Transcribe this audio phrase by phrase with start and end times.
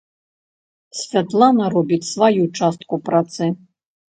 [1.01, 3.43] Святлана робіць сваю частку працы.